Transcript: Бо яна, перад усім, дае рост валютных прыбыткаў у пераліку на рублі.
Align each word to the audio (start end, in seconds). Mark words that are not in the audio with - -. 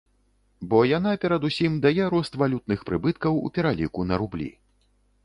Бо 0.69 0.77
яна, 0.91 1.11
перад 1.25 1.43
усім, 1.49 1.75
дае 1.83 2.07
рост 2.13 2.37
валютных 2.45 2.79
прыбыткаў 2.87 3.39
у 3.45 3.53
пераліку 3.59 4.07
на 4.15 4.19
рублі. 4.23 4.49